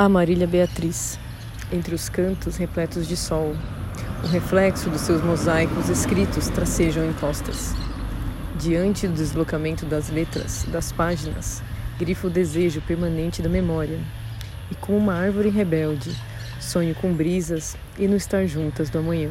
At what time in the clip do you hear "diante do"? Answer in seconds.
8.58-9.12